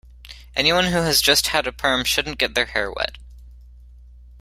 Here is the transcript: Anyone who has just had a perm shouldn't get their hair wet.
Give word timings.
Anyone 0.55 0.85
who 0.85 1.01
has 1.03 1.21
just 1.21 1.49
had 1.49 1.67
a 1.67 1.71
perm 1.71 2.03
shouldn't 2.05 2.39
get 2.39 2.55
their 2.55 2.65
hair 2.65 2.91
wet. 2.91 3.19